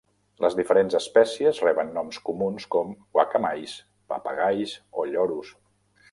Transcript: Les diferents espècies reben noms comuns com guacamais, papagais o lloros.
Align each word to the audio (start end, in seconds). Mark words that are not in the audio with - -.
Les 0.43 0.55
diferents 0.59 0.95
espècies 0.99 1.59
reben 1.65 1.91
noms 1.97 2.17
comuns 2.29 2.65
com 2.75 2.95
guacamais, 3.17 3.75
papagais 4.15 4.75
o 5.03 5.11
lloros. 5.11 5.53